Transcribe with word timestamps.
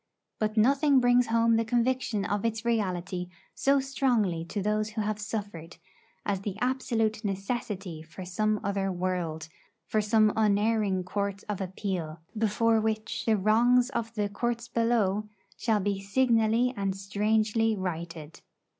But 0.39 0.57
nothing 0.57 0.99
brings 0.99 1.27
home 1.27 1.57
the 1.57 1.63
conviction 1.63 2.25
of 2.25 2.43
its 2.43 2.65
reality 2.65 3.29
so 3.53 3.79
strongly 3.79 4.43
to 4.45 4.59
those 4.63 4.89
who 4.89 5.01
have 5.01 5.19
suffered, 5.19 5.77
as 6.25 6.39
the 6.41 6.57
absolute 6.59 7.23
necessity 7.23 8.01
for 8.01 8.25
some 8.25 8.59
other 8.63 8.91
world; 8.91 9.47
for 9.85 10.01
some 10.01 10.33
unerring 10.35 11.03
court 11.03 11.43
of 11.47 11.61
appeal, 11.61 12.19
before 12.35 12.81
which 12.81 13.25
the 13.27 13.37
wrongs 13.37 13.91
of 13.91 14.11
'the 14.15 14.29
courts 14.29 14.67
below' 14.67 15.29
shall 15.55 15.79
be 15.79 15.99
signally 16.01 16.73
and 16.75 16.95
strangely 16.97 17.75
righted. 17.75 18.41